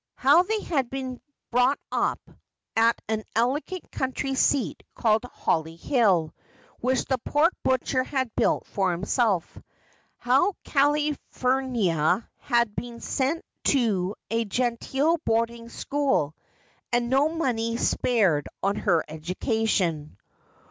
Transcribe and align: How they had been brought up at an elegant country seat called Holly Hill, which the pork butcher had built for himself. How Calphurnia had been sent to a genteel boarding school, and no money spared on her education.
How 0.15 0.41
they 0.41 0.59
had 0.61 0.89
been 0.89 1.21
brought 1.51 1.77
up 1.91 2.19
at 2.75 2.99
an 3.07 3.23
elegant 3.35 3.91
country 3.91 4.33
seat 4.33 4.81
called 4.95 5.23
Holly 5.25 5.75
Hill, 5.75 6.33
which 6.79 7.05
the 7.05 7.19
pork 7.19 7.53
butcher 7.63 8.03
had 8.03 8.33
built 8.35 8.65
for 8.65 8.89
himself. 8.91 9.59
How 10.17 10.53
Calphurnia 10.63 12.27
had 12.39 12.75
been 12.75 12.99
sent 12.99 13.45
to 13.65 14.15
a 14.31 14.43
genteel 14.43 15.19
boarding 15.23 15.69
school, 15.69 16.33
and 16.91 17.07
no 17.11 17.29
money 17.29 17.77
spared 17.77 18.47
on 18.63 18.77
her 18.77 19.05
education. 19.07 20.17